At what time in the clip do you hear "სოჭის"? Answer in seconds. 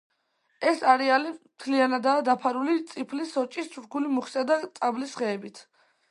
3.37-3.69